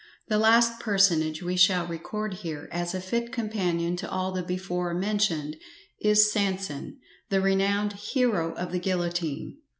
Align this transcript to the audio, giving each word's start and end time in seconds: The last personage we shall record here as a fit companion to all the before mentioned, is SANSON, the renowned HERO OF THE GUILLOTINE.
The 0.29 0.39
last 0.39 0.79
personage 0.79 1.43
we 1.43 1.55
shall 1.55 1.85
record 1.85 2.33
here 2.33 2.67
as 2.71 2.95
a 2.95 2.99
fit 2.99 3.31
companion 3.31 3.95
to 3.97 4.09
all 4.09 4.31
the 4.31 4.41
before 4.41 4.95
mentioned, 4.95 5.57
is 5.99 6.31
SANSON, 6.31 6.97
the 7.29 7.39
renowned 7.39 7.93
HERO 7.93 8.51
OF 8.53 8.71
THE 8.71 8.79
GUILLOTINE. 8.79 9.57